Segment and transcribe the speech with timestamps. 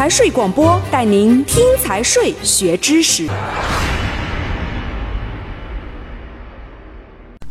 [0.00, 3.26] 财税广播带您听财税学知识。《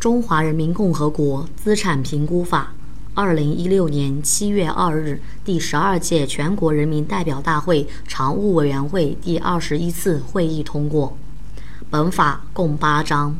[0.00, 2.72] 中华人民共和国资产评估法》，
[3.14, 11.16] 二零一六年七月二日，第十二届全国人民代表大会常务委员会第二十一次会议通过。
[11.88, 13.38] 本法共八章，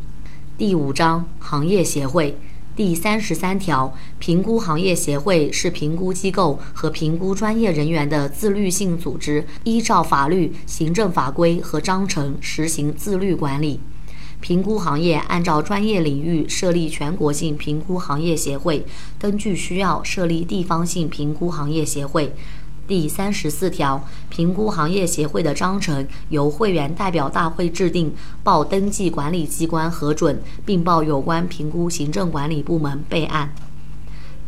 [0.56, 2.38] 第五章行业协会。
[2.80, 13.80] 第三十三条，评估行业协会是评估机构和评估专业人员的自律性组织，依照法律、行政法规和章程实行自律管理。
[14.40, 18.86] 评估行业按照专业领域设立全国性评估行业协会，
[19.18, 22.34] 根据需要设立地方性评估行业协会。
[22.90, 33.54] 第三十四条，评估行业协会的章程由会员代表大会制定，报登记管理机关核准，并报有关评估行政管理部门备案。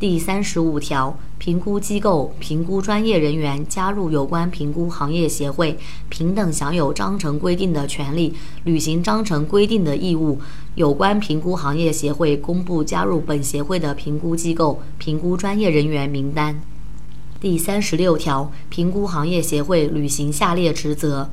[0.01, 8.35] 第三十五条，评估机构、评估专业人员加入有关评估行业协会，平等享有章程规定的权利，
[8.65, 10.41] 履行章程规定的义务。
[10.75, 16.61] 有关评估行业协会公布加入本协会的评估机构、评估专业人员名单。
[17.43, 21.29] 第三十六条，评估行业协会履行下列职责：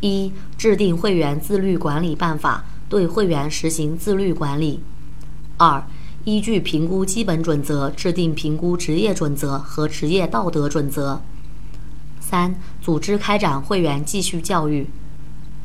[0.00, 4.80] 一、制定会员自律管理办法，对会员实行自律管理；
[5.58, 5.86] 二、
[6.24, 11.20] 依据评估基本准则制定评估职业准则和职业道德准则；
[12.18, 14.86] 三、组织开展会员继续教育；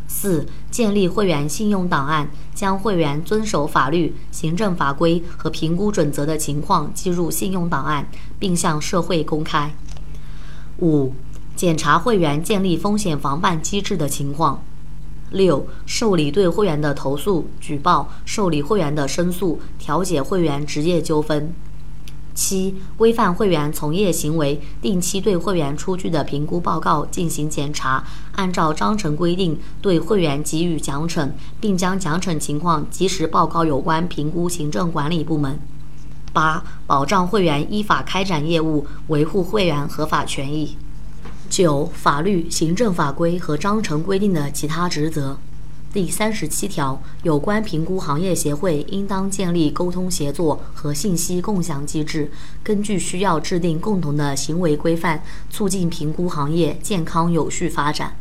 [0.07, 9.75] 四、建立会员信用档案，将会员遵守法律、行政法规和评估准则的情况记入信用档案，并向社会公开。
[10.79, 11.13] 五、
[11.55, 14.63] 检查会员建立风险防范机制的情况；
[15.31, 21.51] 六、受理对会员的投诉、举报，受理会员的申诉，调解会员职业纠纷；
[22.37, 35.59] 七、规范会员从业行为，定期对会员出具的评估报告进行检查，按照章程规定对会员给予奖惩，并将奖惩情况及时报告有关评估行政管理部门。
[36.31, 40.77] 八、保障会员依法开展业务，维护会员合法权益。
[41.49, 45.39] 九、法律、行政法规和章程规定的其他职责。
[45.93, 52.29] 第三十七条，有关评估行业协会应当建立沟通协作和信息共享机制，
[52.61, 58.17] 根据需要制定共同的行为规范，促进评估行业健康有序发展。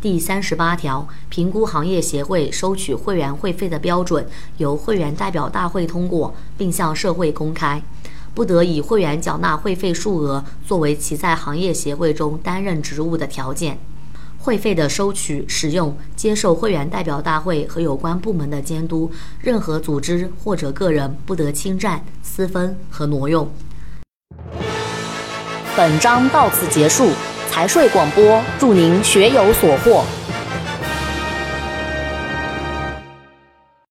[0.00, 4.26] 第三十八条，评估行业协会收取会员会费的标准
[4.56, 7.82] 由会员代表大会通过，并向社会公开，
[8.34, 13.78] 不得以会员缴纳会费数额作为其在行业协会中担任职务的条件。
[14.40, 23.46] 会费的收取、使用、接受会员代表大会和有关部门的监督，任何组织或者个人不得侵占、私分和挪用。
[25.76, 27.10] 本章到此结束。
[27.50, 30.04] 财税广播，祝您学有所获。